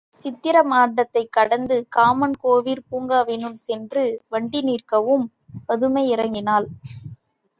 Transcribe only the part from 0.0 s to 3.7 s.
சித்திர மாடத்தைக் கடந்து காமன் கோவிற் பூங்காவினுள்